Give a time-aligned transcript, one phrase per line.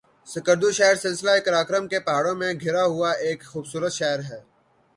[0.27, 4.39] سکردو شہر سلسلہ قراقرم کے پہاڑوں میں گھرا ہوا ایک خوبصورت شہر ہے